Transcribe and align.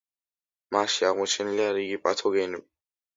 მასში 0.75 1.05
აღმოჩენილია 1.09 1.75
რიგი 1.75 1.99
პათოგენები. 2.07 2.67